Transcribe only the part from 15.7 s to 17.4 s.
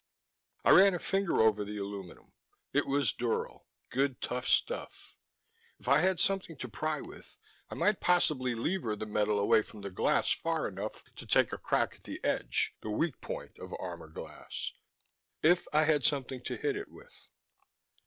I had something to hit it with.